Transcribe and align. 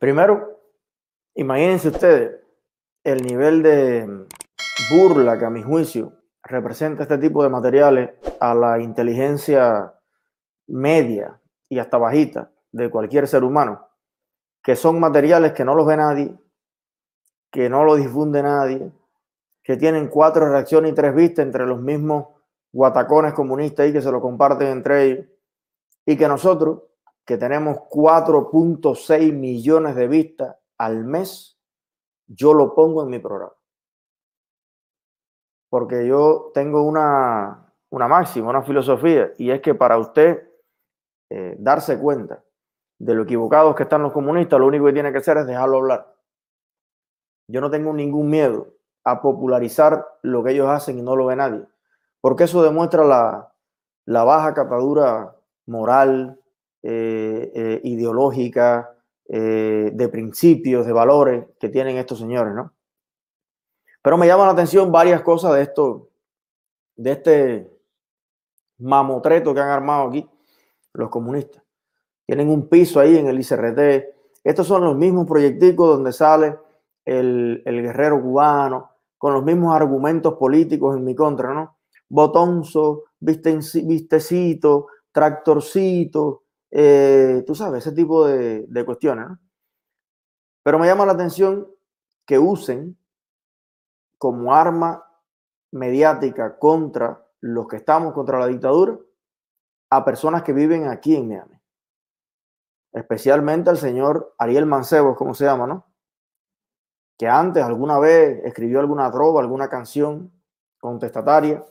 Primero, 0.00 0.62
imagínense 1.34 1.88
ustedes 1.88 2.40
el 3.04 3.22
nivel 3.22 3.62
de 3.62 4.26
burla 4.90 5.38
que 5.38 5.44
a 5.44 5.50
mi 5.50 5.62
juicio 5.62 6.14
representa 6.42 7.02
este 7.02 7.18
tipo 7.18 7.42
de 7.42 7.50
materiales 7.50 8.12
a 8.40 8.54
la 8.54 8.80
inteligencia 8.80 9.92
media 10.68 11.38
y 11.68 11.78
hasta 11.78 11.98
bajita 11.98 12.50
de 12.72 12.88
cualquier 12.88 13.28
ser 13.28 13.44
humano, 13.44 13.88
que 14.62 14.74
son 14.74 14.98
materiales 14.98 15.52
que 15.52 15.66
no 15.66 15.74
los 15.74 15.86
ve 15.86 15.98
nadie, 15.98 16.34
que 17.50 17.68
no 17.68 17.84
lo 17.84 17.96
difunde 17.96 18.42
nadie, 18.42 18.90
que 19.62 19.76
tienen 19.76 20.08
cuatro 20.08 20.50
reacciones 20.50 20.92
y 20.92 20.94
tres 20.94 21.14
vistas 21.14 21.44
entre 21.44 21.66
los 21.66 21.78
mismos 21.78 22.28
guatacones 22.72 23.34
comunistas 23.34 23.86
y 23.86 23.92
que 23.92 24.00
se 24.00 24.10
lo 24.10 24.22
comparten 24.22 24.68
entre 24.68 25.04
ellos, 25.04 25.26
y 26.06 26.16
que 26.16 26.26
nosotros, 26.26 26.84
que 27.30 27.38
tenemos 27.38 27.76
4.6 27.88 29.32
millones 29.32 29.94
de 29.94 30.08
vistas 30.08 30.56
al 30.78 31.04
mes, 31.04 31.56
yo 32.26 32.52
lo 32.54 32.74
pongo 32.74 33.04
en 33.04 33.08
mi 33.08 33.20
programa. 33.20 33.52
Porque 35.68 36.08
yo 36.08 36.50
tengo 36.52 36.82
una, 36.82 37.72
una 37.90 38.08
máxima, 38.08 38.50
una 38.50 38.62
filosofía, 38.62 39.30
y 39.38 39.52
es 39.52 39.60
que 39.60 39.76
para 39.76 39.96
usted 39.98 40.42
eh, 41.30 41.54
darse 41.60 42.00
cuenta 42.00 42.42
de 42.98 43.14
lo 43.14 43.22
equivocados 43.22 43.76
que 43.76 43.84
están 43.84 44.02
los 44.02 44.12
comunistas, 44.12 44.58
lo 44.58 44.66
único 44.66 44.86
que 44.86 44.92
tiene 44.92 45.12
que 45.12 45.18
hacer 45.18 45.36
es 45.36 45.46
dejarlo 45.46 45.76
hablar. 45.76 46.12
Yo 47.46 47.60
no 47.60 47.70
tengo 47.70 47.92
ningún 47.92 48.28
miedo 48.28 48.74
a 49.04 49.22
popularizar 49.22 50.04
lo 50.22 50.42
que 50.42 50.50
ellos 50.50 50.66
hacen 50.66 50.98
y 50.98 51.02
no 51.02 51.14
lo 51.14 51.26
ve 51.26 51.36
nadie, 51.36 51.64
porque 52.20 52.42
eso 52.42 52.60
demuestra 52.64 53.04
la, 53.04 54.24
baja 54.24 54.52
catadura 54.52 55.36
moral, 55.66 56.39
eh, 57.80 57.82
eh, 57.84 57.88
ideológica, 57.88 58.96
de 59.26 60.08
principios, 60.10 60.86
de 60.86 60.92
valores 60.92 61.44
que 61.60 61.68
tienen 61.68 61.96
estos 61.96 62.18
señores, 62.18 62.52
¿no? 62.52 62.72
Pero 64.02 64.18
me 64.18 64.26
llama 64.26 64.46
la 64.46 64.52
atención 64.52 64.90
varias 64.90 65.22
cosas 65.22 65.54
de 65.54 65.62
esto, 65.62 66.08
de 66.96 67.12
este 67.12 67.80
mamotreto 68.78 69.54
que 69.54 69.60
han 69.60 69.68
armado 69.68 70.08
aquí 70.08 70.28
los 70.94 71.10
comunistas. 71.10 71.62
Tienen 72.26 72.48
un 72.48 72.68
piso 72.68 72.98
ahí 72.98 73.16
en 73.16 73.26
el 73.26 73.38
ICRT. 73.38 74.04
Estos 74.42 74.66
son 74.66 74.84
los 74.84 74.96
mismos 74.96 75.26
proyecticos 75.26 75.88
donde 75.88 76.12
sale 76.12 76.58
el, 77.04 77.62
guerrero 77.64 78.20
cubano 78.20 78.90
con 79.18 79.34
los 79.34 79.44
mismos 79.44 79.74
argumentos 79.74 80.34
políticos 80.34 80.96
en 80.96 81.04
mi 81.04 81.14
contra, 81.14 81.52
¿no? 81.52 81.76
Botonzo, 82.08 83.04
vistecito, 83.20 84.86
tractorcito, 85.12 86.44
eh, 86.70 87.42
tú 87.46 87.54
sabes, 87.54 87.86
ese 87.86 87.94
tipo 87.94 88.26
de, 88.26 88.84
cuestiones. 88.84 89.26
Pero 90.62 90.78
me 90.78 90.86
llama 90.86 91.06
la 91.06 91.12
atención 91.12 91.68
que 92.26 92.38
usen 92.38 92.96
como 94.18 94.54
arma 94.54 95.04
mediática 95.72 96.58
contra 96.58 97.26
los 97.40 97.66
que 97.66 97.76
estamos 97.76 98.12
contra 98.12 98.38
la 98.38 98.46
dictadura 98.46 98.98
a 99.90 100.04
personas 100.04 100.42
que 100.42 100.52
viven 100.52 100.86
aquí 100.86 101.16
en 101.16 101.28
Miami. 101.28 101.58
Especialmente 102.92 103.70
al 103.70 103.78
señor 103.78 104.34
Ariel 104.38 104.66
Mancebo, 104.66 105.16
como 105.16 105.34
se 105.34 105.44
llama, 105.44 105.66
¿no? 105.66 105.86
Que 107.16 107.28
antes 107.28 107.64
alguna 107.64 107.98
vez 107.98 108.44
escribió 108.44 108.80
alguna 108.80 109.10
trova, 109.10 109.40
alguna 109.40 109.68
canción 109.68 110.32
contestataria 110.78 111.64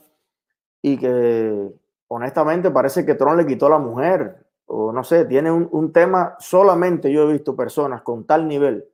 y 0.81 0.97
que 0.97 1.71
honestamente 2.07 2.71
parece 2.71 3.05
que 3.05 3.15
Trump 3.15 3.37
le 3.37 3.45
quitó 3.45 3.69
la 3.69 3.79
mujer 3.79 4.48
o 4.69 4.91
no 4.91 5.03
sé, 5.03 5.25
tiene 5.25 5.51
un, 5.51 5.91
tema, 5.91 6.35
solamente 6.39 7.11
yo 7.11 7.23
he 7.23 7.33
visto 7.33 7.55
personas 7.55 8.01
con 8.01 8.25
tal 8.25 8.47
nivel 8.47 8.85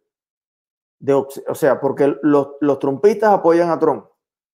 de, 1.00 1.14
o 1.14 1.56
sea, 1.56 1.80
porque 1.80 2.16
los, 2.22 2.52
los 2.62 2.80
trumpistas 2.80 3.34
apoyan 3.34 3.70
a 3.70 3.80
Trump, 3.80 4.06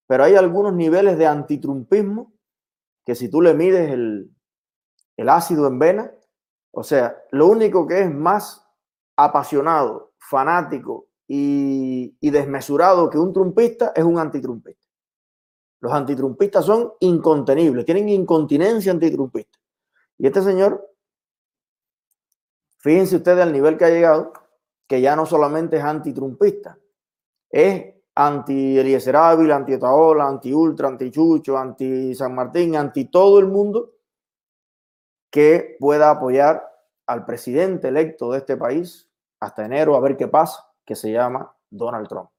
pero 0.08 0.24
hay 0.24 0.36
algunos 0.36 0.74
niveles 0.74 1.18
de 1.18 1.28
antitrumpismo 1.28 2.34
que 3.06 3.16
si 3.16 3.30
tú 3.30 3.42
le 3.42 3.54
mides 3.54 3.92
el, 3.92 4.32
el 5.22 5.30
ácido 5.30 5.68
en 5.68 5.80
vena. 5.80 6.12
O 6.72 6.84
sea, 6.84 7.16
lo 7.32 7.48
único 7.48 7.88
que 7.88 8.02
es 8.02 8.14
más 8.14 8.66
apasionado, 9.16 10.14
fanático 10.18 11.08
y, 11.28 12.16
desmesurado 12.22 13.10
que 13.10 13.18
un 13.18 13.34
trumpista 13.34 13.92
es 13.96 14.04
un 14.04 14.18
antitrumpista. 14.18 14.88
Los 15.80 15.94
antitrumpistas 15.94 16.66
son 16.66 16.94
incontenibles, 17.00 17.86
tienen 17.86 18.10
incontinencia 18.10 18.92
antitrumpista. 18.92 19.58
Y 20.18 20.28
este 20.28 20.42
señor, 20.42 20.91
fíjense 22.82 23.16
ustedes 23.16 23.44
al 23.44 23.54
nivel 23.54 23.78
que 23.78 23.86
ha 23.86 23.90
llegado, 23.90 24.34
que 24.88 25.02
ya 25.02 25.16
no 25.16 25.26
solamente 25.26 25.78
es 25.78 25.84
antitrumpista, 25.84 26.78
es 27.50 27.94
anti 28.16 28.78
Eliezer 28.78 29.16
Ávila, 29.16 29.56
anti 29.56 29.74
Otaola, 29.74 30.28
anti 30.28 30.54
Ultra, 30.54 30.90
anti 30.90 31.10
Chucho, 31.10 31.58
anti 31.58 32.14
San 32.14 32.36
Martín, 32.36 32.76
anti 32.76 33.06
todo 33.06 33.40
el 33.40 33.48
mundo 33.48 33.94
que 35.32 35.78
pueda 35.80 36.12
apoyar 36.12 36.62
al 37.08 37.26
presidente 37.26 37.88
electo 37.88 38.32
de 38.32 38.40
este 38.40 38.58
país 38.58 39.10
hasta 39.40 39.66
enero 39.66 39.96
a 39.96 40.02
ver 40.02 40.18
qué 40.18 40.28
pasa, 40.28 40.68
que 40.86 40.96
se 40.96 41.12
llama 41.12 41.56
Donald 41.70 42.08
Trump. 42.08 42.30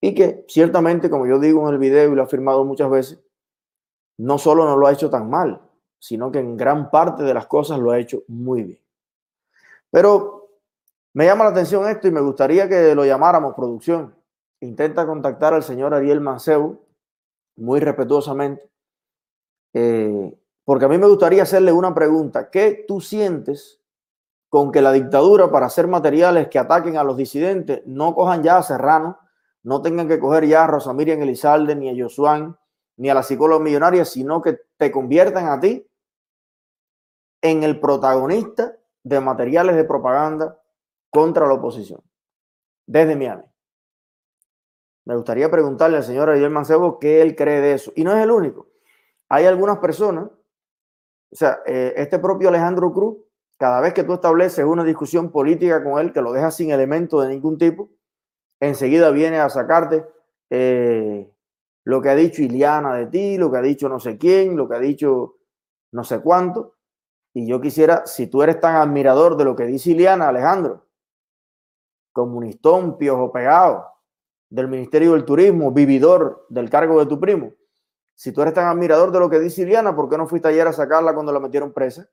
Y 0.00 0.14
que 0.14 0.44
ciertamente, 0.48 1.08
como 1.08 1.26
yo 1.26 1.38
digo 1.38 1.66
en 1.66 1.74
el 1.74 1.78
video 1.78 2.12
y 2.12 2.14
lo 2.14 2.22
he 2.22 2.24
afirmado 2.24 2.64
muchas 2.64 2.90
veces, 2.90 3.24
no 4.18 4.38
solo 4.38 4.66
no 4.66 4.76
lo 4.76 4.86
ha 4.86 4.92
hecho 4.92 5.08
tan 5.08 5.30
mal, 5.30 5.60
sino 5.98 6.30
que 6.30 6.38
en 6.38 6.56
gran 6.56 6.90
parte 6.90 7.22
de 7.22 7.34
las 7.34 7.46
cosas 7.46 7.78
lo 7.78 7.90
ha 7.90 7.98
hecho 7.98 8.22
muy 8.28 8.62
bien. 8.62 8.83
Pero 9.94 10.50
me 11.12 11.24
llama 11.24 11.44
la 11.44 11.50
atención 11.50 11.88
esto 11.88 12.08
y 12.08 12.10
me 12.10 12.20
gustaría 12.20 12.68
que 12.68 12.96
lo 12.96 13.04
llamáramos 13.04 13.54
producción. 13.54 14.12
Intenta 14.58 15.06
contactar 15.06 15.54
al 15.54 15.62
señor 15.62 15.94
Ariel 15.94 16.20
Mancebo 16.20 16.84
muy 17.54 17.78
respetuosamente. 17.78 18.68
Eh, 19.72 20.36
porque 20.64 20.86
a 20.86 20.88
mí 20.88 20.98
me 20.98 21.06
gustaría 21.06 21.44
hacerle 21.44 21.70
una 21.70 21.94
pregunta. 21.94 22.50
¿Qué 22.50 22.84
tú 22.88 23.00
sientes 23.00 23.80
con 24.48 24.72
que 24.72 24.82
la 24.82 24.90
dictadura, 24.90 25.48
para 25.48 25.66
hacer 25.66 25.86
materiales 25.86 26.48
que 26.48 26.58
ataquen 26.58 26.96
a 26.96 27.04
los 27.04 27.16
disidentes, 27.16 27.82
no 27.86 28.16
cojan 28.16 28.42
ya 28.42 28.56
a 28.56 28.64
Serrano, 28.64 29.20
no 29.62 29.80
tengan 29.80 30.08
que 30.08 30.18
coger 30.18 30.48
ya 30.48 30.64
a 30.64 30.66
Rosa 30.66 30.92
Miriam 30.92 31.22
Elizalde, 31.22 31.76
ni 31.76 31.88
a 31.88 32.04
Josuán, 32.04 32.58
ni 32.96 33.10
a 33.10 33.14
la 33.14 33.22
psicóloga 33.22 33.62
millonaria, 33.62 34.04
sino 34.04 34.42
que 34.42 34.58
te 34.76 34.90
conviertan 34.90 35.46
a 35.46 35.60
ti 35.60 35.86
en 37.40 37.62
el 37.62 37.78
protagonista 37.78 38.76
de 39.04 39.20
materiales 39.20 39.76
de 39.76 39.84
propaganda 39.84 40.60
contra 41.10 41.46
la 41.46 41.54
oposición, 41.54 42.00
desde 42.86 43.14
Miami. 43.14 43.44
Me 45.04 45.14
gustaría 45.14 45.50
preguntarle 45.50 45.98
al 45.98 46.04
señor 46.04 46.30
Ariel 46.30 46.50
Mancebo 46.50 46.98
qué 46.98 47.22
él 47.22 47.36
cree 47.36 47.60
de 47.60 47.74
eso. 47.74 47.92
Y 47.94 48.04
no 48.04 48.16
es 48.16 48.22
el 48.24 48.30
único. 48.30 48.68
Hay 49.28 49.44
algunas 49.44 49.78
personas 49.78 50.30
o 51.34 51.36
sea, 51.36 51.62
eh, 51.66 51.92
este 51.96 52.20
propio 52.20 52.48
Alejandro 52.48 52.92
Cruz, 52.92 53.16
cada 53.58 53.80
vez 53.80 53.92
que 53.92 54.04
tú 54.04 54.12
estableces 54.12 54.64
una 54.64 54.84
discusión 54.84 55.32
política 55.32 55.82
con 55.82 55.98
él 55.98 56.12
que 56.12 56.22
lo 56.22 56.32
deja 56.32 56.52
sin 56.52 56.70
elemento 56.70 57.20
de 57.20 57.30
ningún 57.30 57.58
tipo, 57.58 57.90
enseguida 58.60 59.10
viene 59.10 59.40
a 59.40 59.48
sacarte 59.48 60.04
eh, 60.48 61.28
lo 61.82 62.00
que 62.00 62.08
ha 62.08 62.14
dicho 62.14 62.40
Iliana 62.40 62.94
de 62.94 63.06
ti, 63.06 63.36
lo 63.36 63.50
que 63.50 63.58
ha 63.58 63.62
dicho 63.62 63.88
no 63.88 63.98
sé 63.98 64.16
quién, 64.16 64.56
lo 64.56 64.68
que 64.68 64.76
ha 64.76 64.78
dicho 64.78 65.38
no 65.90 66.04
sé 66.04 66.20
cuánto. 66.20 66.73
Y 67.34 67.48
yo 67.48 67.60
quisiera, 67.60 68.06
si 68.06 68.28
tú 68.28 68.42
eres 68.42 68.60
tan 68.60 68.76
admirador 68.76 69.36
de 69.36 69.44
lo 69.44 69.56
que 69.56 69.66
dice 69.66 69.90
Iliana, 69.90 70.28
Alejandro, 70.28 70.86
comunistón, 72.12 72.96
piojo 72.96 73.32
pegado, 73.32 73.92
del 74.48 74.68
Ministerio 74.68 75.12
del 75.12 75.24
Turismo, 75.24 75.72
vividor 75.72 76.46
del 76.48 76.70
cargo 76.70 77.00
de 77.00 77.06
tu 77.06 77.18
primo, 77.18 77.52
si 78.14 78.30
tú 78.32 78.42
eres 78.42 78.54
tan 78.54 78.68
admirador 78.68 79.10
de 79.10 79.18
lo 79.18 79.28
que 79.28 79.40
dice 79.40 79.62
Iliana, 79.62 79.96
¿por 79.96 80.08
qué 80.08 80.16
no 80.16 80.28
fuiste 80.28 80.46
ayer 80.46 80.66
a 80.68 80.72
sacarla 80.72 81.12
cuando 81.12 81.32
la 81.32 81.40
metieron 81.40 81.72
presa? 81.72 82.08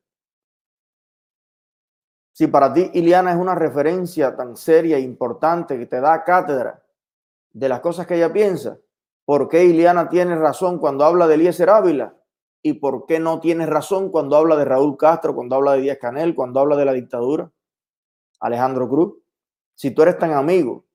Si 2.31 2.47
para 2.47 2.73
ti 2.73 2.89
Iliana 2.95 3.31
es 3.31 3.37
una 3.37 3.53
referencia 3.53 4.35
tan 4.35 4.57
seria 4.57 4.97
e 4.97 5.01
importante 5.01 5.77
que 5.77 5.85
te 5.85 6.01
da 6.01 6.23
cátedra 6.23 6.81
de 7.53 7.69
las 7.69 7.81
cosas 7.81 8.07
que 8.07 8.15
ella 8.15 8.33
piensa, 8.33 8.79
¿por 9.25 9.47
qué 9.47 9.65
Iliana 9.65 10.09
tiene 10.09 10.35
razón 10.35 10.79
cuando 10.79 11.05
habla 11.05 11.27
de 11.27 11.35
Eliezer 11.35 11.69
Ávila? 11.69 12.15
¿Y 12.63 12.73
por 12.73 13.05
qué 13.05 13.19
no 13.19 13.39
tiene 13.39 13.65
razón 13.65 14.11
cuando 14.11 14.35
habla 14.35 14.55
de 14.55 14.65
Raúl 14.65 14.97
Castro, 14.97 15.35
cuando 15.35 15.55
habla 15.55 15.73
de 15.73 15.81
Díaz 15.81 15.97
Canel, 15.99 16.35
cuando 16.35 16.59
habla 16.59 16.75
de 16.75 16.85
la 16.85 16.93
dictadura? 16.93 17.51
Alejandro 18.39 18.87
Cruz. 18.87 19.15
Si 19.75 19.91
tú 19.91 20.03
eres 20.03 20.17
tan 20.17 20.33
amigo, 20.33 20.85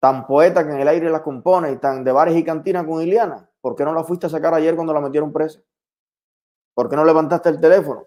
tan 0.00 0.26
poeta 0.26 0.66
que 0.66 0.72
en 0.72 0.80
el 0.80 0.88
aire 0.88 1.10
las 1.10 1.22
compone 1.22 1.72
y 1.72 1.78
tan 1.78 2.04
de 2.04 2.12
bares 2.12 2.36
y 2.36 2.44
cantinas 2.44 2.84
con 2.84 3.02
Iliana, 3.02 3.50
¿Por 3.66 3.74
qué 3.74 3.84
no 3.84 3.92
la 3.92 4.04
fuiste 4.04 4.26
a 4.26 4.28
sacar 4.28 4.54
ayer 4.54 4.76
cuando 4.76 4.94
la 4.94 5.00
metieron 5.00 5.32
presa? 5.32 5.60
¿Por 6.72 6.88
qué 6.88 6.94
no 6.94 7.04
levantaste 7.04 7.48
el 7.48 7.60
teléfono 7.60 8.06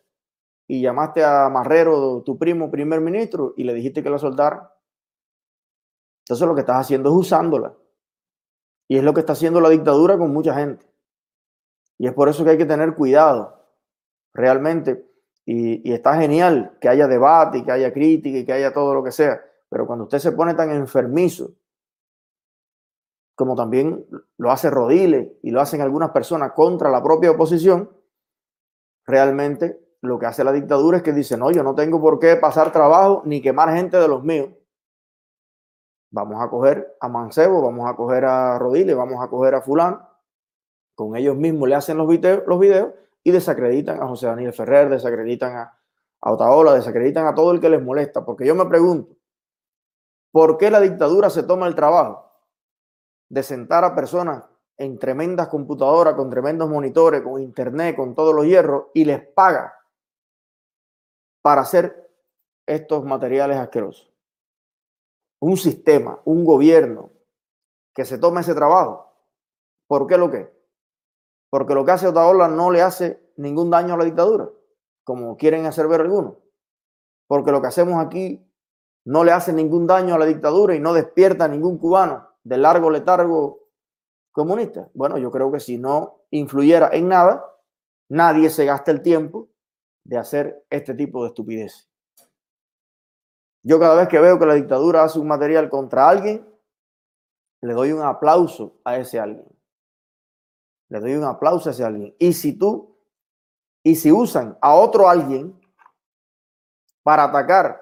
y 0.65 0.79
llamaste 0.79 1.21
a 1.21 1.49
Marrero, 1.49 2.23
tu 2.23 2.37
primo, 2.37 2.71
primer 2.71 3.01
ministro, 3.01 3.55
y 3.57 3.65
le 3.65 3.73
dijiste 3.73 4.01
que 4.01 4.09
la 4.09 4.17
soltara? 4.17 4.73
Entonces 6.23 6.47
lo 6.47 6.55
que 6.55 6.61
estás 6.61 6.77
haciendo 6.77 7.09
es 7.09 7.15
usándola. 7.17 7.75
Y 8.87 8.99
es 8.99 9.03
lo 9.03 9.13
que 9.13 9.19
está 9.19 9.33
haciendo 9.33 9.59
la 9.59 9.67
dictadura 9.67 10.17
con 10.17 10.31
mucha 10.31 10.53
gente. 10.53 10.85
Y 11.99 12.07
es 12.07 12.13
por 12.13 12.29
eso 12.29 12.43
que 12.43 12.51
hay 12.51 12.57
que 12.57 12.65
tener 12.65 12.95
cuidado, 12.95 13.61
realmente. 14.33 15.05
Y, 15.45 15.91
está 15.91 16.15
genial 16.15 16.77
que 16.79 16.87
haya 16.87 17.07
debate 17.07 17.63
que 17.63 17.71
haya 17.71 17.91
crítica 17.91 18.37
y 18.37 18.45
que 18.45 18.53
haya 18.53 18.71
todo 18.71 18.93
lo 18.93 19.03
que 19.03 19.11
sea. 19.11 19.41
Pero 19.67 19.85
cuando 19.85 20.05
usted 20.05 20.19
se 20.19 20.31
pone 20.31 20.53
tan 20.53 20.71
enfermizo, 20.71 21.51
como 23.35 23.55
también 23.55 24.05
lo 24.37 24.51
hace 24.51 24.69
Rodile 24.69 25.39
y 25.43 25.51
lo 25.51 25.61
hacen 25.61 25.81
algunas 25.81 26.11
personas 26.11 26.53
contra 26.53 26.89
la 26.89 27.03
propia 27.03 27.31
oposición, 27.31 27.89
realmente 29.05 29.79
lo 30.01 30.17
que 30.17 30.25
hace 30.25 30.43
la 30.43 30.53
dictadura 30.53 30.97
es 30.97 31.03
que 31.03 31.11
dice, 31.11 31.35
no, 31.37 31.51
yo 31.51 31.63
no 31.63 31.75
tengo 31.75 32.01
por 32.01 32.19
qué 32.19 32.37
pasar 32.37 32.71
trabajo 32.71 33.23
ni 33.25 33.41
quemar 33.41 33.73
gente 33.73 33.97
de 33.97 34.07
los 34.07 34.23
míos. 34.23 34.49
Vamos 36.11 36.41
a 36.41 36.49
coger 36.49 36.95
a 37.01 37.09
Mancebo, 37.09 37.61
vamos 37.61 37.89
a 37.89 37.95
coger 37.95 38.25
a 38.25 38.57
Rodile, 38.57 38.93
vamos 38.93 39.21
a 39.21 39.27
coger 39.27 39.55
a 39.55 39.61
Fulán. 39.61 40.08
Con 40.99 41.15
ellos 41.15 41.37
mismos 41.37 41.69
le 41.69 41.75
hacen 41.75 41.95
los 41.95 42.09
los 42.45 42.59
videos 42.59 42.93
y 43.23 43.31
desacreditan 43.31 44.03
a 44.03 44.07
José 44.07 44.25
Daniel 44.25 44.51
Ferrer, 44.51 44.89
desacreditan 44.89 45.55
a, 45.55 45.79
a 46.19 46.33
Otaola, 46.33 46.73
desacreditan 46.73 47.25
a 47.25 47.33
todo 47.33 47.53
el 47.53 47.61
que 47.61 47.69
les 47.69 47.81
molesta. 47.81 48.25
Porque 48.25 48.45
yo 48.45 48.53
me 48.53 48.65
pregunto, 48.65 49.15
¿por 50.29 50.57
qué 50.57 50.69
la 50.69 50.81
dictadura 50.81 51.29
se 51.29 51.43
toma 51.43 51.67
el 51.67 51.75
trabajo 51.75 52.29
de 53.29 53.43
sentar 53.43 53.85
a 53.85 53.95
personas 53.95 54.43
en 54.75 54.99
tremendas 54.99 55.47
computadoras, 55.47 56.15
con 56.15 56.29
tremendos 56.29 56.69
monitores, 56.69 57.21
con 57.21 57.41
internet, 57.41 57.95
con 57.95 58.13
todos 58.13 58.35
los 58.35 58.43
hierros 58.45 58.87
y 58.93 59.05
les 59.05 59.25
paga 59.25 59.73
para 61.41 61.61
hacer 61.61 62.11
estos 62.65 63.05
materiales 63.05 63.55
asquerosos? 63.55 64.11
Un 65.39 65.55
sistema, 65.55 66.19
un 66.25 66.43
gobierno 66.43 67.09
que 67.95 68.03
se 68.03 68.17
tome 68.17 68.41
ese 68.41 68.53
trabajo. 68.53 69.13
¿Por 69.87 70.05
qué 70.05 70.17
lo 70.17 70.29
que? 70.29 70.58
Porque 71.49 71.73
lo 71.73 71.85
que 71.85 71.91
hace 71.91 72.07
Otaola 72.07 72.47
no 72.47 72.71
le 72.71 72.81
hace 72.81 73.21
ningún 73.37 73.69
daño 73.69 73.95
a 73.95 73.97
la 73.97 74.05
dictadura 74.05 74.49
como 75.09 75.37
quieren 75.37 75.65
hacer 75.65 75.87
ver 75.87 76.01
algunos. 76.01 76.35
Porque 77.25 77.49
lo 77.51 77.63
que 77.63 77.67
hacemos 77.67 77.99
aquí 77.99 78.47
no 79.05 79.23
le 79.23 79.31
hace 79.31 79.51
ningún 79.51 79.87
daño 79.87 80.13
a 80.13 80.19
la 80.19 80.27
dictadura 80.27 80.75
y 80.75 80.79
no 80.79 80.93
despierta 80.93 81.45
a 81.45 81.47
ningún 81.47 81.79
cubano 81.79 82.27
de 82.43 82.59
largo 82.59 82.91
letargo 82.91 83.69
comunista. 84.31 84.87
Bueno, 84.93 85.17
yo 85.17 85.31
creo 85.31 85.51
que 85.51 85.59
si 85.59 85.79
no 85.79 86.25
influyera 86.29 86.91
en 86.93 87.07
nada, 87.07 87.43
nadie 88.07 88.51
se 88.51 88.65
gasta 88.65 88.91
el 88.91 89.01
tiempo 89.01 89.49
de 90.03 90.19
hacer 90.19 90.63
este 90.69 90.93
tipo 90.93 91.23
de 91.23 91.29
estupidez. 91.29 91.89
Yo 93.63 93.79
cada 93.79 93.95
vez 93.95 94.09
que 94.09 94.19
veo 94.19 94.37
que 94.37 94.45
la 94.45 94.53
dictadura 94.53 95.03
hace 95.03 95.17
un 95.17 95.27
material 95.27 95.71
contra 95.71 96.07
alguien, 96.07 96.47
le 97.61 97.73
doy 97.73 97.93
un 97.93 98.03
aplauso 98.03 98.75
a 98.85 98.97
ese 98.97 99.19
alguien. 99.19 99.47
Le 100.89 100.99
doy 100.99 101.15
un 101.15 101.23
aplauso 101.23 101.69
a 101.69 101.71
ese 101.71 101.83
alguien. 101.83 102.15
Y 102.19 102.33
si 102.33 102.53
tú 102.53 102.95
y 103.83 103.95
si 103.95 104.11
usan 104.11 104.57
a 104.61 104.73
otro 104.75 105.07
alguien 105.07 105.59
para 107.03 107.23
atacar 107.23 107.81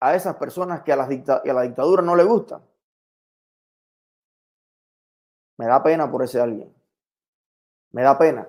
a 0.00 0.14
esas 0.14 0.36
personas 0.36 0.82
que 0.82 0.92
a 0.92 0.96
la, 0.96 1.04
a 1.04 1.52
la 1.52 1.62
dictadura 1.62 2.02
no 2.02 2.16
le 2.16 2.24
gustan, 2.24 2.62
me 5.58 5.66
da 5.66 5.82
pena 5.82 6.10
por 6.10 6.22
ese 6.22 6.40
alguien. 6.40 6.74
Me 7.92 8.02
da 8.02 8.18
pena 8.18 8.48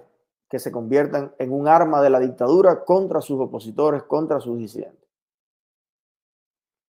que 0.49 0.59
se 0.59 0.71
conviertan 0.71 1.33
en 1.39 1.51
un 1.51 1.67
arma 1.67 2.01
de 2.01 2.09
la 2.09 2.19
dictadura 2.19 2.83
contra 2.85 3.21
sus 3.21 3.39
opositores, 3.39 4.03
contra 4.03 4.39
sus 4.39 4.57
disidentes. 4.57 5.07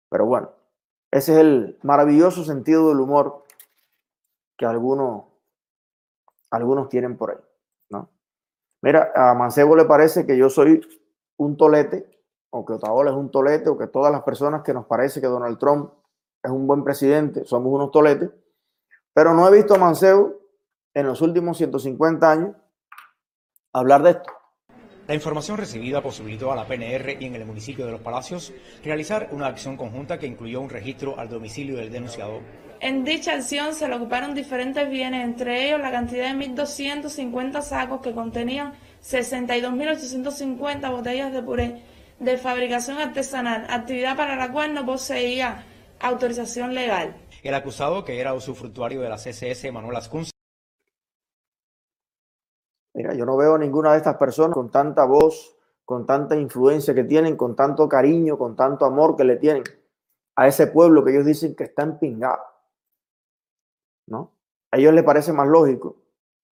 Pero 0.09 0.27
bueno, 0.27 0.53
ese 1.11 1.33
es 1.33 1.39
el 1.39 1.79
maravilloso 1.83 2.45
sentido 2.45 2.89
del 2.89 3.01
humor 3.01 3.45
que 4.57 4.67
algunos, 4.67 5.25
algunos 6.51 6.89
tienen 6.89 7.17
por 7.17 7.31
ahí. 7.31 7.37
Mira, 8.81 9.11
a 9.15 9.35
Mancebo 9.35 9.75
le 9.75 9.87
parece 9.87 10.25
que 10.25 10.37
yo 10.37 10.49
soy 10.49 10.81
un 11.37 11.57
tolete, 11.57 12.09
o 12.51 12.65
que 12.65 12.75
Otaola 12.75 13.11
es 13.11 13.17
un 13.17 13.31
tolete, 13.31 13.69
o 13.69 13.77
que 13.77 13.89
todas 13.89 14.13
las 14.13 14.23
personas 14.23 14.63
que 14.63 14.73
nos 14.73 14.87
parece 14.87 15.21
que 15.21 15.27
Donald 15.27 15.59
Trump 15.59 15.93
es 16.43 16.51
un 16.51 16.67
buen 16.67 16.85
presidente, 16.85 17.45
somos 17.45 17.73
unos 17.73 17.91
toletes, 17.91 18.31
pero 19.13 19.35
no 19.35 19.49
he 19.49 19.53
visto 19.53 19.75
a 19.75 19.79
Mancebo 19.79 20.33
en 20.95 21.07
los 21.07 21.21
últimos 21.23 21.57
150 21.57 22.31
años 22.31 22.57
hablar 23.73 24.03
de 24.03 24.11
esto. 24.11 24.33
La 25.09 25.15
información 25.15 25.57
recibida 25.57 26.03
posibilitó 26.03 26.53
a 26.53 26.57
la 26.57 26.67
PNR 26.67 27.17
y 27.19 27.25
en 27.25 27.35
el 27.35 27.47
municipio 27.47 27.87
de 27.87 27.93
Los 27.93 28.03
Palacios 28.03 28.53
realizar 28.85 29.31
una 29.33 29.47
acción 29.47 29.77
conjunta 29.77 30.19
que 30.19 30.27
incluyó 30.27 30.61
un 30.61 30.69
registro 30.69 31.19
al 31.19 31.29
domicilio 31.29 31.79
del 31.79 31.91
denunciador. 31.91 32.43
En 32.81 33.05
dicha 33.05 33.35
acción 33.35 33.75
se 33.75 33.89
le 33.89 33.97
ocuparon 33.97 34.35
diferentes 34.35 34.89
bienes, 34.89 35.25
entre 35.25 35.67
ellos 35.67 35.81
la 35.81 35.91
cantidad 35.91 36.33
de 36.33 36.39
1.250 36.39 37.61
sacos 37.63 38.01
que 38.01 38.15
contenían 38.15 38.73
62.850 39.03 40.91
botellas 40.91 41.33
de 41.33 41.43
puré 41.43 41.83
de 42.21 42.37
fabricación 42.37 42.99
artesanal, 42.99 43.67
actividad 43.69 44.17
para 44.17 44.37
la 44.37 44.53
cual 44.53 44.75
no 44.75 44.87
poseía 44.87 45.65
autorización 46.01 46.75
legal. 46.75 47.17
El 47.43 47.55
acusado, 47.55 48.05
que 48.05 48.21
era 48.21 48.35
usufructuario 48.35 49.01
de 49.01 49.09
la 49.09 49.17
CCS, 49.17 49.73
Manuel 49.73 49.97
Ascunza. 49.97 50.31
Mira, 52.95 53.15
yo 53.15 53.25
no 53.25 53.37
veo 53.37 53.55
a 53.55 53.59
ninguna 53.59 53.93
de 53.93 53.99
estas 53.99 54.17
personas 54.17 54.55
con 54.55 54.71
tanta 54.71 55.05
voz, 55.05 55.57
con 55.85 56.07
tanta 56.07 56.37
influencia 56.37 56.95
que 56.95 57.05
tienen, 57.05 57.37
con 57.37 57.55
tanto 57.57 57.89
cariño, 57.89 58.39
con 58.39 58.57
tanto 58.57 58.85
amor 58.85 59.17
que 59.17 59.25
le 59.25 59.37
tienen 59.37 59.63
a 60.37 60.47
ese 60.47 60.69
pueblo 60.69 61.05
que 61.05 61.13
ellos 61.13 61.27
dicen 61.27 61.55
que 61.55 61.65
está 61.65 61.83
empingado. 61.83 62.58
A 64.13 64.77
ellos 64.77 64.95
les 64.95 65.05
parece 65.05 65.33
más 65.33 65.49
lógico 65.49 65.97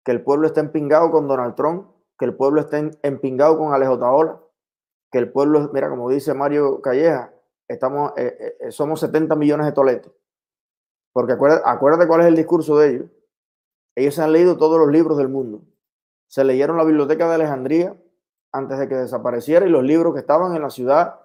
que 0.04 0.12
el 0.12 0.22
pueblo 0.22 0.46
esté 0.46 0.60
empingado 0.60 1.10
con 1.10 1.26
Donald 1.26 1.54
Trump, 1.56 1.88
que 2.18 2.24
el 2.24 2.34
pueblo 2.36 2.60
esté 2.60 2.90
empingado 3.02 3.58
con 3.58 3.74
Alejo 3.74 3.98
Taola, 3.98 4.40
que 5.10 5.18
el 5.18 5.32
pueblo, 5.32 5.70
mira, 5.72 5.90
como 5.90 6.08
dice 6.08 6.32
Mario 6.32 6.80
Calleja, 6.80 7.32
estamos, 7.66 8.12
eh, 8.16 8.56
eh, 8.60 8.70
somos 8.70 9.00
70 9.00 9.34
millones 9.34 9.66
de 9.66 9.72
toletes. 9.72 10.12
Porque 11.12 11.32
acuérdate, 11.32 11.62
acuérdate 11.66 12.06
cuál 12.06 12.20
es 12.20 12.26
el 12.28 12.36
discurso 12.36 12.78
de 12.78 12.90
ellos. 12.90 13.10
Ellos 13.96 14.14
se 14.14 14.22
han 14.22 14.32
leído 14.32 14.56
todos 14.56 14.78
los 14.78 14.90
libros 14.90 15.18
del 15.18 15.28
mundo. 15.28 15.62
Se 16.28 16.44
leyeron 16.44 16.76
la 16.76 16.84
biblioteca 16.84 17.28
de 17.28 17.34
Alejandría 17.34 17.96
antes 18.52 18.78
de 18.78 18.88
que 18.88 18.94
desapareciera 18.94 19.66
y 19.66 19.70
los 19.70 19.82
libros 19.82 20.14
que 20.14 20.20
estaban 20.20 20.54
en 20.54 20.62
la 20.62 20.70
ciudad 20.70 21.20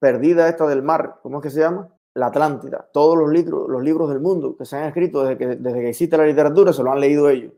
perdida 0.00 0.48
esta 0.48 0.66
del 0.66 0.82
mar, 0.82 1.20
¿cómo 1.22 1.38
es 1.38 1.42
que 1.42 1.50
se 1.50 1.60
llama? 1.60 1.94
La 2.20 2.26
Atlántida, 2.26 2.86
todos 2.92 3.16
los 3.16 3.30
libros, 3.30 3.66
los 3.68 3.82
libros 3.82 4.10
del 4.10 4.20
mundo 4.20 4.54
que 4.54 4.66
se 4.66 4.76
han 4.76 4.84
escrito 4.84 5.24
desde 5.24 5.38
que, 5.38 5.46
desde 5.56 5.80
que 5.80 5.88
existe 5.88 6.18
la 6.18 6.26
literatura, 6.26 6.72
se 6.72 6.82
lo 6.82 6.92
han 6.92 7.00
leído 7.00 7.30
ellos. 7.30 7.54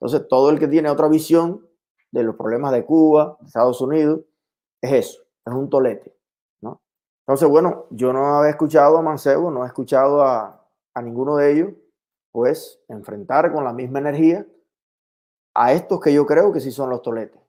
Entonces, 0.00 0.26
todo 0.28 0.50
el 0.50 0.58
que 0.58 0.66
tiene 0.66 0.90
otra 0.90 1.06
visión 1.08 1.64
de 2.10 2.24
los 2.24 2.34
problemas 2.34 2.72
de 2.72 2.84
Cuba, 2.84 3.36
de 3.40 3.46
Estados 3.46 3.80
Unidos, 3.80 4.20
es 4.82 4.92
eso, 4.92 5.22
es 5.46 5.54
un 5.54 5.70
tolete. 5.70 6.12
¿no? 6.60 6.80
Entonces, 7.24 7.48
bueno, 7.48 7.86
yo 7.90 8.12
no 8.12 8.38
había 8.38 8.50
escuchado 8.50 8.98
a 8.98 9.02
Mancebo, 9.02 9.52
no 9.52 9.62
he 9.62 9.68
escuchado 9.68 10.22
a, 10.22 10.60
a 10.92 11.02
ninguno 11.02 11.36
de 11.36 11.52
ellos, 11.52 11.72
pues, 12.32 12.80
enfrentar 12.88 13.52
con 13.52 13.62
la 13.62 13.72
misma 13.72 14.00
energía 14.00 14.44
a 15.54 15.72
estos 15.72 16.00
que 16.00 16.12
yo 16.12 16.26
creo 16.26 16.52
que 16.52 16.58
sí 16.58 16.72
son 16.72 16.90
los 16.90 17.00
toletes. 17.00 17.40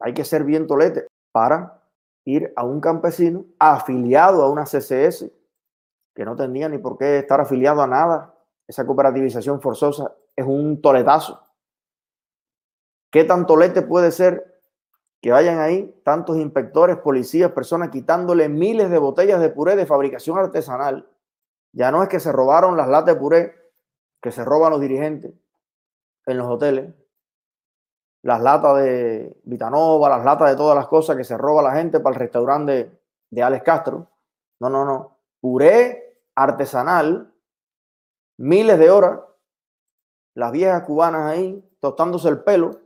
Hay 0.00 0.14
que 0.14 0.24
ser 0.24 0.42
bien 0.42 0.66
tolete 0.66 1.06
para 1.30 1.80
ir 2.24 2.52
a 2.56 2.64
un 2.64 2.80
campesino 2.80 3.44
afiliado 3.60 4.42
a 4.42 4.50
una 4.50 4.64
CCS 4.64 5.30
que 6.16 6.24
no 6.24 6.34
tenía 6.34 6.66
ni 6.68 6.78
por 6.78 6.96
qué 6.96 7.18
estar 7.18 7.42
afiliado 7.42 7.82
a 7.82 7.86
nada. 7.86 8.34
Esa 8.66 8.86
cooperativización 8.86 9.60
forzosa 9.60 10.16
es 10.34 10.46
un 10.46 10.80
toletazo. 10.80 11.46
¿Qué 13.12 13.24
tan 13.24 13.46
tolete 13.46 13.82
puede 13.82 14.10
ser 14.10 14.62
que 15.20 15.30
vayan 15.30 15.60
ahí 15.60 16.00
tantos 16.04 16.38
inspectores, 16.38 16.96
policías, 16.96 17.52
personas 17.52 17.90
quitándole 17.90 18.48
miles 18.48 18.90
de 18.90 18.98
botellas 18.98 19.40
de 19.40 19.50
puré 19.50 19.76
de 19.76 19.84
fabricación 19.84 20.38
artesanal? 20.38 21.06
Ya 21.72 21.90
no 21.90 22.02
es 22.02 22.08
que 22.08 22.18
se 22.18 22.32
robaron 22.32 22.78
las 22.78 22.88
latas 22.88 23.14
de 23.14 23.20
puré 23.20 23.54
que 24.22 24.32
se 24.32 24.42
roban 24.42 24.70
los 24.72 24.80
dirigentes 24.80 25.34
en 26.24 26.38
los 26.38 26.48
hoteles, 26.48 26.94
las 28.22 28.40
latas 28.40 28.78
de 28.78 29.38
Vitanova, 29.44 30.08
las 30.08 30.24
latas 30.24 30.48
de 30.48 30.56
todas 30.56 30.74
las 30.74 30.88
cosas 30.88 31.14
que 31.14 31.24
se 31.24 31.36
roba 31.36 31.62
la 31.62 31.74
gente 31.74 32.00
para 32.00 32.14
el 32.14 32.20
restaurante 32.20 32.72
de, 32.72 33.00
de 33.30 33.42
Alex 33.42 33.62
Castro. 33.62 34.10
No, 34.58 34.70
no, 34.70 34.84
no. 34.84 35.18
Puré 35.40 36.05
artesanal, 36.36 37.34
miles 38.38 38.78
de 38.78 38.90
horas, 38.90 39.20
las 40.34 40.52
viejas 40.52 40.82
cubanas 40.84 41.32
ahí 41.32 41.66
tostándose 41.80 42.28
el 42.28 42.42
pelo, 42.42 42.78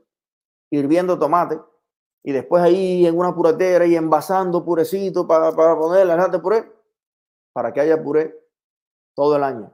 hirviendo 0.71 1.19
tomate, 1.19 1.61
y 2.23 2.33
después 2.33 2.63
ahí 2.63 3.07
en 3.07 3.19
una 3.19 3.35
puretera 3.35 3.87
y 3.87 3.97
envasando 3.97 4.65
purecito 4.65 5.27
para, 5.27 5.53
para 5.53 5.77
poner 5.77 6.07
la 6.07 6.31
puré, 6.41 6.71
para 7.53 7.73
que 7.73 7.81
haya 7.81 8.03
puré 8.03 8.39
todo 9.15 9.37
el 9.37 9.43
año, 9.43 9.73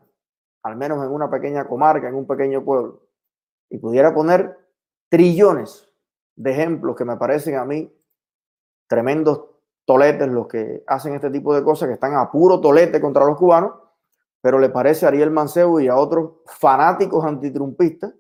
al 0.62 0.76
menos 0.76 1.04
en 1.04 1.10
una 1.10 1.28
pequeña 1.28 1.66
comarca, 1.68 2.08
en 2.08 2.14
un 2.14 2.26
pequeño 2.26 2.64
pueblo. 2.64 3.02
Y 3.68 3.78
pudiera 3.78 4.14
poner 4.14 4.56
trillones 5.08 5.88
de 6.36 6.52
ejemplos 6.52 6.96
que 6.96 7.04
me 7.04 7.16
parecen 7.16 7.56
a 7.56 7.64
mí 7.64 7.92
tremendos 8.88 9.55
toletes 9.86 10.28
los 10.28 10.46
que 10.48 10.84
hacen 10.86 11.14
este 11.14 11.30
tipo 11.30 11.54
de 11.54 11.64
cosas, 11.64 11.88
que 11.88 11.94
están 11.94 12.14
a 12.14 12.30
puro 12.30 12.60
tolete 12.60 13.00
contra 13.00 13.24
los 13.24 13.38
cubanos, 13.38 13.72
pero 14.42 14.58
le 14.58 14.68
parece 14.68 15.06
a 15.06 15.08
Ariel 15.08 15.30
Mancebo 15.30 15.80
y 15.80 15.88
a 15.88 15.96
otros 15.96 16.32
fanáticos 16.46 17.24
antitrumpistas 17.24 18.12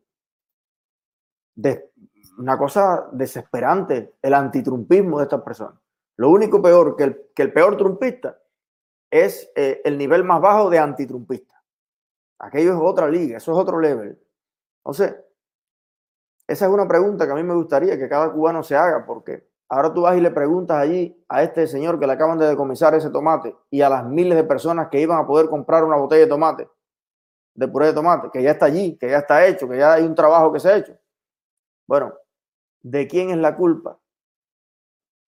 de 1.54 1.90
una 2.38 2.56
cosa 2.56 3.08
desesperante, 3.12 4.14
el 4.22 4.34
antitrumpismo 4.34 5.18
de 5.18 5.24
estas 5.24 5.42
personas. 5.42 5.80
Lo 6.16 6.30
único 6.30 6.62
peor 6.62 6.96
que 6.96 7.42
el, 7.42 7.52
peor 7.52 7.76
trumpista 7.76 8.38
es 9.10 9.50
eh, 9.54 9.82
el 9.84 9.98
nivel 9.98 10.24
más 10.24 10.40
bajo 10.40 10.70
de 10.70 10.78
antitrumpista. 10.78 11.62
Aquello 12.38 12.74
es 12.74 12.80
otra 12.80 13.08
liga, 13.08 13.38
eso 13.38 13.52
es 13.52 13.58
otro 13.58 13.80
level. 13.80 14.18
Entonces, 14.78 15.16
esa 16.46 16.66
es 16.66 16.72
una 16.72 16.86
pregunta 16.86 17.26
que 17.26 17.32
a 17.32 17.36
mí 17.36 17.42
me 17.42 17.54
gustaría 17.54 17.98
que 17.98 18.08
cada 18.08 18.32
cubano 18.32 18.62
se 18.62 18.76
haga, 18.76 19.04
porque 19.04 19.48
ahora 19.68 19.92
tú 19.92 20.02
vas 20.02 20.16
y 20.16 20.20
le 20.20 20.30
preguntas 20.30 20.76
allí 20.76 21.24
a 21.28 21.42
este 21.42 21.66
señor 21.66 21.98
que 21.98 22.06
le 22.06 22.12
acaban 22.12 22.38
de 22.38 22.46
decomisar 22.46 22.94
ese 22.94 23.10
tomate 23.10 23.56
y 23.70 23.82
a 23.82 23.88
las 23.88 24.04
miles 24.04 24.36
de 24.36 24.44
personas 24.44 24.88
que 24.88 25.00
iban 25.00 25.18
a 25.18 25.26
poder 25.26 25.48
comprar 25.48 25.84
una 25.84 25.96
botella 25.96 26.22
de 26.22 26.28
tomate, 26.28 26.68
de 27.54 27.68
puré 27.68 27.86
de 27.86 27.94
tomate, 27.94 28.30
que 28.30 28.42
ya 28.42 28.52
está 28.52 28.66
allí, 28.66 28.96
que 28.96 29.10
ya 29.10 29.18
está 29.18 29.46
hecho, 29.46 29.68
que 29.68 29.78
ya 29.78 29.94
hay 29.94 30.04
un 30.04 30.14
trabajo 30.14 30.52
que 30.52 30.60
se 30.60 30.70
ha 30.70 30.76
hecho. 30.76 30.96
Bueno, 31.86 32.14
¿de 32.82 33.06
quién 33.06 33.30
es 33.30 33.38
la 33.38 33.56
culpa 33.56 33.98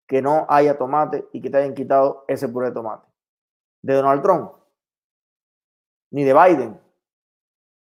que 0.07 0.23
no 0.23 0.47
haya 0.49 0.79
tomate 0.79 1.29
y 1.33 1.41
que 1.41 1.51
te 1.51 1.59
hayan 1.59 1.75
quitado 1.75 2.25
ese 2.29 2.49
puré 2.49 2.69
de 2.69 2.75
tomate? 2.75 3.07
¿De 3.83 3.95
Donald 3.95 4.23
Trump? 4.23 4.53
Ni 6.11 6.25
de 6.25 6.33
Biden. 6.33 6.81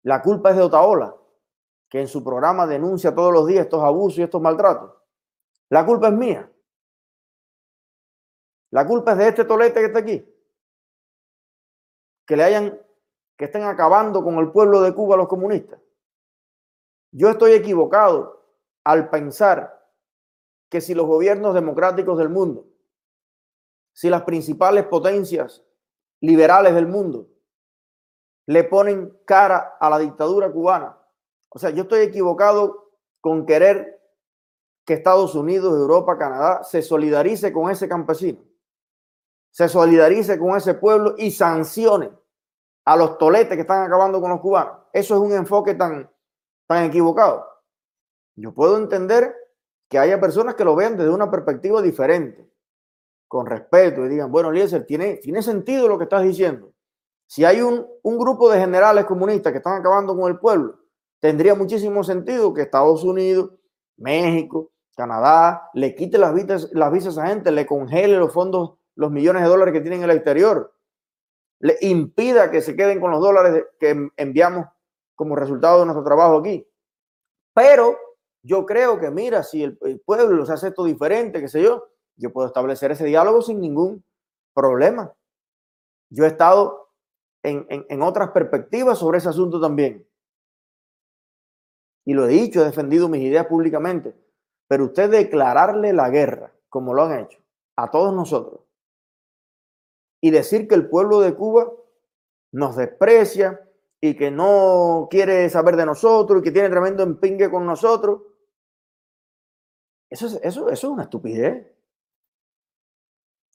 La 0.03 0.23
culpa 0.23 0.51
es 0.51 0.57
de 0.57 0.63
Otaola, 0.63 1.15
que 1.89 2.01
en 2.01 2.09
su 2.09 2.23
programa 2.23 2.67
denuncia 2.67 3.15
todos 3.15 3.33
los 3.33 3.47
días 3.47 3.65
estos 3.65 3.83
abusos 3.83 4.19
y 4.19 4.23
estos 4.23 4.41
maltratos. 4.41 4.98
La 5.71 5.85
culpa 5.85 6.09
es 6.09 6.15
mía. 6.15 6.51
La 8.71 8.87
culpa 8.87 9.13
es 9.13 9.19
de 9.19 9.29
este 9.29 9.45
tolete 9.45 9.81
que 9.81 9.87
está 9.87 9.99
aquí. 9.99 10.35
Que 12.27 12.37
le 12.37 12.45
hayan, 12.45 12.81
que 13.37 13.47
estén 13.47 13.63
acabando 13.63 14.23
con 14.23 14.39
el 14.39 14.51
pueblo 14.51 14.83
de 14.83 14.95
Cuba 14.95 15.17
los 15.17 15.29
comunistas. 15.29 15.81
Yo 17.11 17.31
estoy 17.31 17.53
equivocado 17.53 18.45
al 18.85 19.09
pensar 19.09 19.79
que 20.69 20.81
si 20.81 20.95
los 20.95 21.07
gobiernos 21.07 21.55
democráticos 21.55 22.19
del 22.19 22.29
mundo, 22.29 22.67
si 23.95 24.11
las 24.11 24.23
principales 24.23 24.85
potencias 24.87 25.65
liberales 26.21 26.75
del 26.75 26.87
mundo 26.87 27.29
le 28.47 28.65
ponen 28.65 29.19
cara 29.25 29.77
a 29.81 29.91
la 29.91 29.99
dictadura 29.99 30.51
cubana, 30.51 30.99
o 31.49 31.59
sea, 31.59 31.71
yo 31.71 31.83
estoy 31.83 32.01
equivocado 32.01 32.93
con 33.21 33.47
querer 33.47 33.98
que 34.89 34.95
Estados 34.95 35.35
Unidos, 35.35 35.79
Europa, 35.79 36.17
Canadá 36.17 36.65
se 36.65 36.81
solidarice 36.81 37.53
con 37.53 37.71
ese 37.71 37.87
campesino, 37.87 38.39
se 39.51 39.69
solidarice 39.69 40.39
con 40.39 40.57
ese 40.57 40.73
pueblo 40.73 41.15
y 41.19 41.31
sancione 41.31 42.11
a 42.87 42.97
los 42.97 43.19
toletes 43.19 43.55
que 43.55 43.61
están 43.61 43.83
acabando 43.83 44.19
con 44.19 44.31
los 44.31 44.41
cubanos. 44.41 44.79
Eso 44.91 45.15
es 45.15 45.21
un 45.21 45.35
enfoque 45.35 45.75
tan, 45.75 46.11
tan 46.67 46.85
equivocado. 46.85 47.47
Yo 48.35 48.55
puedo 48.55 48.79
entender 48.79 49.35
que 49.91 49.99
haya 49.99 50.19
personas 50.19 50.55
que 50.55 50.65
lo 50.65 50.75
vean 50.75 50.97
desde 50.97 51.11
una 51.11 51.31
perspectiva 51.31 51.83
diferente, 51.83 52.51
con 53.27 53.45
respeto, 53.45 54.07
y 54.07 54.09
digan, 54.09 54.33
bueno, 54.33 54.49
Eliezer, 54.49 54.87
tiene, 54.87 55.17
tiene 55.17 55.43
sentido 55.43 55.87
lo 55.87 55.99
que 55.99 56.05
estás 56.05 56.23
diciendo. 56.23 56.73
Si 57.27 57.45
hay 57.45 57.61
un, 57.61 57.87
un 58.03 58.19
grupo 58.19 58.51
de 58.51 58.59
generales 58.59 59.05
comunistas 59.05 59.53
que 59.53 59.59
están 59.59 59.81
acabando 59.81 60.17
con 60.17 60.33
el 60.33 60.39
pueblo, 60.39 60.79
tendría 61.21 61.55
muchísimo 61.55 62.03
sentido 62.03 62.55
que 62.55 62.63
Estados 62.63 63.05
Unidos, 63.05 63.51
México, 63.99 64.73
Canadá, 64.99 65.71
le 65.75 65.95
quite 65.95 66.19
las 66.19 66.35
visas, 66.35 66.69
las 66.73 66.93
visas 66.93 67.17
a 67.19 67.29
gente, 67.29 67.53
le 67.53 67.67
congele 67.67 68.17
los 68.17 68.33
fondos, 68.33 68.75
los 68.97 69.13
millones 69.13 69.43
de 69.43 69.49
dólares 69.49 69.73
que 69.73 69.81
tienen 69.81 70.01
en 70.01 70.11
el 70.11 70.17
exterior, 70.17 70.75
le 71.61 71.77
impida 71.83 72.51
que 72.51 72.61
se 72.61 72.75
queden 72.75 73.01
con 73.01 73.13
los 73.13 73.21
dólares 73.21 73.65
que 73.79 74.11
enviamos 74.17 74.67
como 75.15 75.37
resultado 75.37 75.79
de 75.79 75.87
nuestro 75.87 76.03
trabajo 76.03 76.39
aquí. 76.39 76.69
Pero 77.55 77.97
yo 78.43 78.67
creo 78.67 78.99
que, 78.99 79.11
mira, 79.13 79.45
si 79.45 79.63
el, 79.63 79.79
pueblo 80.05 80.45
se 80.45 80.53
hace 80.53 80.69
esto 80.69 80.85
diferente, 80.85 81.41
qué 81.41 81.49
sé 81.49 81.63
yo, 81.63 81.89
yo 82.17 82.33
puedo 82.33 82.49
establecer 82.49 82.91
ese 82.91 83.05
diálogo 83.05 83.41
sin 83.41 83.61
ningún 83.61 84.05
problema. 84.53 85.15
Yo 86.11 86.25
he 86.25 86.29
estado 86.29 86.91
en, 87.45 87.67
en 87.69 88.03
otras 88.03 88.31
perspectivas 88.31 88.99
sobre 88.99 89.19
ese 89.19 89.29
asunto 89.29 89.61
también 89.61 90.09
y 92.09 92.15
lo 92.15 92.25
he 92.25 92.29
dicho, 92.29 92.63
he 92.63 92.65
defendido 92.65 93.07
mis 93.07 93.21
ideas 93.21 93.45
públicamente, 93.45 94.15
pero 94.69 94.85
usted 94.85 95.11
declararle 95.11 95.93
la 95.93 96.11
guerra, 96.11 96.53
como 96.69 96.95
lo 96.95 97.05
han 97.05 97.21
hecho, 97.21 97.41
a 97.77 97.91
todos 97.91 98.15
nosotros, 98.15 98.61
y 100.21 100.31
decir 100.31 100.69
que 100.69 100.75
el 100.75 100.89
pueblo 100.89 101.21
de 101.21 101.35
Cuba 101.35 101.73
nos 102.53 102.77
desprecia 102.77 103.67
y 104.01 104.15
que 104.15 104.31
no 104.31 105.09
quiere 105.11 105.49
saber 105.49 105.77
de 105.77 105.87
nosotros 105.87 106.41
y 106.41 106.45
que 106.45 106.53
tiene 106.53 106.71
tremendo 106.71 107.03
empingue 107.03 107.51
con 107.51 107.67
nosotros, 107.67 108.23
eso 110.11 110.27
es, 110.27 110.35
eso, 110.43 110.69
eso 110.69 110.71
es 110.71 110.85
una 110.85 111.03
estupidez. 111.05 111.67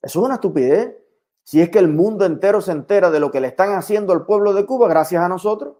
Eso 0.02 0.20
es 0.20 0.24
una 0.24 0.34
estupidez. 0.34 0.96
Si 1.44 1.60
es 1.60 1.70
que 1.70 1.78
el 1.78 1.88
mundo 1.88 2.24
entero 2.24 2.60
se 2.60 2.72
entera 2.72 3.10
de 3.10 3.20
lo 3.20 3.30
que 3.30 3.40
le 3.40 3.48
están 3.48 3.72
haciendo 3.72 4.12
al 4.12 4.24
pueblo 4.24 4.52
de 4.52 4.66
Cuba 4.66 4.88
gracias 4.88 5.22
a 5.22 5.28
nosotros. 5.28 5.76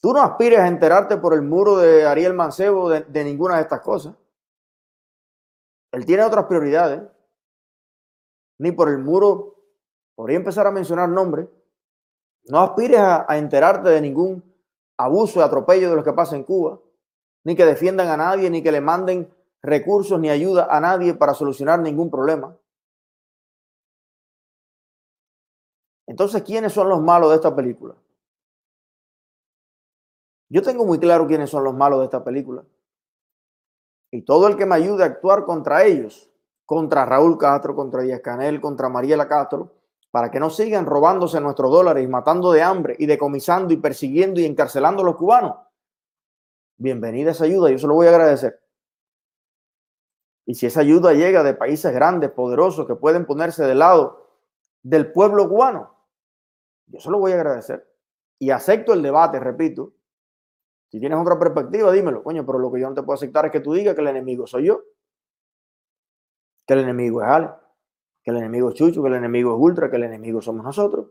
Tú 0.00 0.12
no 0.12 0.22
aspires 0.22 0.60
a 0.60 0.68
enterarte 0.68 1.16
por 1.16 1.34
el 1.34 1.42
muro 1.42 1.76
de 1.76 2.06
Ariel 2.06 2.32
Mancebo 2.32 2.88
de, 2.88 3.24
ninguna 3.24 3.56
de 3.56 3.62
estas 3.62 3.80
cosas. 3.80 4.14
Él 5.92 6.06
tiene 6.06 6.22
otras 6.22 6.44
prioridades. 6.44 7.02
Ni 8.58 8.72
por 8.72 8.88
el 8.88 8.98
muro, 8.98 9.56
podría 10.14 10.36
empezar 10.36 10.66
a 10.66 10.70
mencionar 10.70 11.08
nombres. 11.08 11.48
No 12.44 12.60
aspires 12.60 13.00
a, 13.00 13.26
enterarte 13.36 13.88
de 13.88 14.00
ningún 14.00 14.42
abuso 14.96 15.40
y 15.40 15.42
atropello 15.42 15.90
de 15.90 15.96
los 15.96 16.04
que 16.04 16.12
pasa 16.12 16.36
en 16.36 16.44
Cuba, 16.44 16.80
ni 17.44 17.54
que 17.54 17.64
defiendan 17.64 18.08
a 18.08 18.16
nadie, 18.16 18.50
ni 18.50 18.62
que 18.62 18.72
le 18.72 18.80
manden 18.80 19.32
recursos 19.62 20.18
ni 20.18 20.30
ayuda 20.30 20.68
a 20.70 20.80
nadie 20.80 21.14
para 21.14 21.34
solucionar 21.34 21.80
ningún 21.80 22.10
problema. 22.10 22.56
Entonces, 26.06 26.42
¿quiénes 26.42 26.72
son 26.72 26.88
los 26.88 27.00
malos 27.02 27.30
de 27.30 27.36
esta 27.36 27.54
película? 27.54 27.94
Yo 30.50 30.62
tengo 30.62 30.84
muy 30.84 30.98
claro 30.98 31.26
quiénes 31.26 31.50
son 31.50 31.64
los 31.64 31.74
malos 31.74 31.98
de 31.98 32.06
esta 32.06 32.24
película. 32.24 32.64
Y 34.10 34.22
todo 34.22 34.48
el 34.48 34.56
que 34.56 34.64
me 34.64 34.74
ayude 34.74 35.02
a 35.02 35.06
actuar 35.06 35.44
contra 35.44 35.84
ellos, 35.84 36.30
contra 36.64 37.04
Raúl 37.04 37.36
Castro, 37.36 37.74
contra 37.74 38.02
Díaz 38.02 38.20
Canel, 38.20 38.60
contra 38.60 38.88
Mariela 38.88 39.28
Castro, 39.28 39.74
para 40.10 40.30
que 40.30 40.40
no 40.40 40.48
sigan 40.48 40.86
robándose 40.86 41.40
nuestros 41.40 41.70
dólares 41.70 42.02
y 42.02 42.08
matando 42.08 42.50
de 42.52 42.62
hambre 42.62 42.96
y 42.98 43.04
decomisando 43.04 43.74
y 43.74 43.76
persiguiendo 43.76 44.40
y 44.40 44.46
encarcelando 44.46 45.02
a 45.02 45.04
los 45.04 45.16
cubanos. 45.16 45.56
Bienvenida 46.78 47.32
esa 47.32 47.44
ayuda, 47.44 47.70
yo 47.70 47.78
se 47.78 47.86
lo 47.86 47.94
voy 47.94 48.06
a 48.06 48.10
agradecer. 48.10 48.58
Y 50.46 50.54
si 50.54 50.64
esa 50.64 50.80
ayuda 50.80 51.12
llega 51.12 51.42
de 51.42 51.52
países 51.52 51.92
grandes, 51.92 52.30
poderosos, 52.30 52.86
que 52.86 52.94
pueden 52.94 53.26
ponerse 53.26 53.64
del 53.66 53.80
lado 53.80 54.26
del 54.82 55.12
pueblo 55.12 55.46
cubano, 55.46 55.94
yo 56.86 57.00
se 57.00 57.10
lo 57.10 57.18
voy 57.18 57.32
a 57.32 57.34
agradecer. 57.34 57.86
Y 58.38 58.48
acepto 58.50 58.94
el 58.94 59.02
debate, 59.02 59.40
repito, 59.40 59.92
si 60.88 60.98
tienes 60.98 61.18
otra 61.18 61.38
perspectiva, 61.38 61.92
dímelo, 61.92 62.22
coño, 62.22 62.46
pero 62.46 62.58
lo 62.58 62.72
que 62.72 62.80
yo 62.80 62.88
no 62.88 62.94
te 62.94 63.02
puedo 63.02 63.14
aceptar 63.14 63.46
es 63.46 63.52
que 63.52 63.60
tú 63.60 63.74
digas 63.74 63.94
que 63.94 64.00
el 64.00 64.08
enemigo 64.08 64.46
soy 64.46 64.66
yo, 64.66 64.82
que 66.66 66.74
el 66.74 66.80
enemigo 66.80 67.22
es 67.22 67.28
Ale, 67.28 67.50
que 68.22 68.30
el 68.30 68.38
enemigo 68.38 68.70
es 68.70 68.74
Chucho, 68.74 69.02
que 69.02 69.08
el 69.08 69.14
enemigo 69.14 69.54
es 69.54 69.60
Ultra, 69.60 69.90
que 69.90 69.96
el 69.96 70.04
enemigo 70.04 70.40
somos 70.40 70.64
nosotros. 70.64 71.08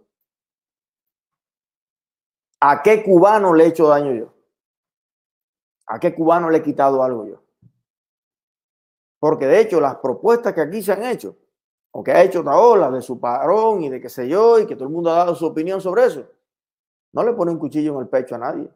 ¿A 2.60 2.82
qué 2.82 3.04
cubano 3.04 3.54
le 3.54 3.66
he 3.66 3.68
hecho 3.68 3.88
daño 3.88 4.14
yo? 4.14 4.34
¿A 5.86 6.00
qué 6.00 6.14
cubano 6.16 6.50
le 6.50 6.58
he 6.58 6.64
quitado 6.64 7.04
algo 7.04 7.28
yo? 7.28 7.44
Porque 9.20 9.46
de 9.46 9.62
hecho 9.62 9.80
las 9.80 9.98
propuestas 9.98 10.54
que 10.54 10.62
aquí 10.62 10.82
se 10.82 10.92
han 10.92 11.04
hecho, 11.04 11.38
o 11.92 12.04
que 12.04 12.12
ha 12.12 12.24
hecho 12.24 12.44
Taola 12.44 12.90
de 12.90 13.02
su 13.02 13.20
parón 13.20 13.84
y 13.84 13.90
de 13.90 14.02
qué 14.02 14.10
sé 14.10 14.28
yo, 14.28 14.60
y 14.60 14.66
que 14.66 14.76
todo 14.76 14.88
el 14.88 14.94
mundo 14.94 15.12
ha 15.12 15.18
dado 15.18 15.36
su 15.36 15.46
opinión 15.46 15.82
sobre 15.82 16.06
eso, 16.06 16.28
no 17.14 17.24
le 17.24 17.34
pone 17.34 17.52
un 17.52 17.60
cuchillo 17.60 17.94
en 17.94 18.02
el 18.02 18.10
pecho 18.10 18.36
a 18.36 18.40
nadie 18.40 18.72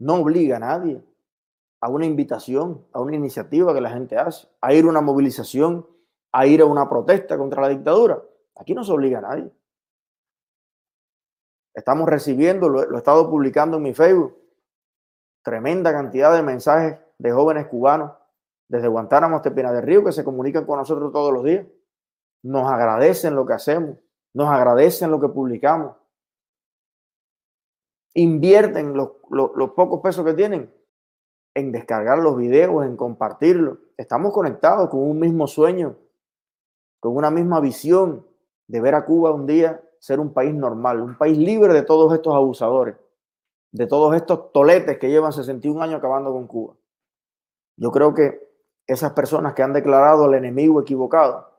no 0.00 0.16
obliga 0.16 0.56
a 0.56 0.60
nadie 0.60 1.02
a 1.80 1.88
una 1.88 2.04
invitación, 2.04 2.84
a 2.92 3.00
una 3.00 3.16
iniciativa 3.16 3.72
que 3.72 3.80
la 3.80 3.90
gente 3.90 4.18
hace, 4.18 4.46
a 4.60 4.74
ir 4.74 4.84
a 4.84 4.88
una 4.88 5.00
movilización, 5.00 5.86
a 6.32 6.46
ir 6.46 6.60
a 6.60 6.66
una 6.66 6.88
protesta 6.88 7.38
contra 7.38 7.62
la 7.62 7.68
dictadura. 7.68 8.22
Aquí 8.56 8.74
no 8.74 8.84
se 8.84 8.92
obliga 8.92 9.18
a 9.18 9.22
nadie. 9.22 9.50
Estamos 11.72 12.08
recibiendo, 12.08 12.68
lo, 12.68 12.94
he 12.94 12.98
estado 12.98 13.30
publicando 13.30 13.78
en 13.78 13.82
mi 13.84 13.94
Facebook, 13.94 14.36
tremenda 15.42 15.92
cantidad 15.92 16.34
de 16.34 16.42
mensajes 16.42 16.98
de 17.18 17.32
jóvenes 17.32 17.66
cubanos 17.68 18.12
desde 18.68 18.88
Guantánamo 18.88 19.36
hasta 19.36 19.54
Pina 19.54 19.72
del 19.72 19.82
Río 19.82 20.04
que 20.04 20.12
se 20.12 20.24
comunican 20.24 20.66
con 20.66 20.78
nosotros 20.78 21.12
todos 21.12 21.32
los 21.32 21.44
días. 21.44 21.66
Nos 22.42 22.70
agradecen 22.70 23.34
lo 23.34 23.46
que 23.46 23.54
hacemos, 23.54 23.96
nos 24.34 24.48
agradecen 24.48 25.10
lo 25.10 25.20
que 25.20 25.28
publicamos, 25.28 25.96
invierten 28.14 28.94
los, 28.94 29.10
pocos 29.74 30.00
pesos 30.00 30.24
que 30.24 30.34
tienen 30.34 30.72
en 31.54 31.72
descargar 31.72 32.18
los 32.18 32.36
videos, 32.36 32.84
en 32.84 32.96
compartirlos. 32.96 33.78
Estamos 33.96 34.32
conectados 34.32 34.88
con 34.90 35.00
un 35.00 35.18
mismo 35.18 35.46
sueño, 35.46 35.96
con 37.00 37.16
una 37.16 37.30
misma 37.30 37.60
visión 37.60 38.26
de 38.66 38.80
ver 38.80 38.94
a 38.94 39.04
Cuba 39.04 39.32
un 39.32 39.46
día 39.46 39.82
ser 39.98 40.18
un 40.18 40.32
país 40.32 40.54
normal, 40.54 41.00
un 41.00 41.18
país 41.18 41.36
libre 41.36 41.74
de 41.74 41.82
todos 41.82 42.12
estos 42.14 42.34
abusadores, 42.34 42.96
de 43.72 43.86
todos 43.86 44.14
estos 44.16 44.52
toletes 44.52 44.98
que 44.98 45.10
llevan 45.10 45.32
61 45.32 45.82
años 45.82 45.98
acabando 45.98 46.32
con 46.32 46.46
Cuba. 46.46 46.74
Yo 47.76 47.90
creo 47.90 48.14
que 48.14 48.50
esas 48.86 49.12
personas 49.12 49.54
que 49.54 49.62
han 49.62 49.72
declarado 49.72 50.24
al 50.24 50.34
enemigo 50.34 50.80
equivocado 50.80 51.50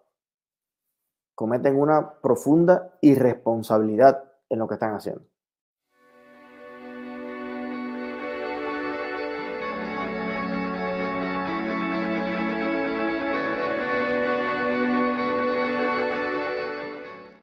cometen 1.36 1.79
una 1.79 2.20
profunda 2.20 2.98
irresponsabilidad 3.01 4.24
en 4.50 4.60
lo 4.60 4.67
que 4.67 4.75
están 4.75 4.96
haciendo. 4.96 5.30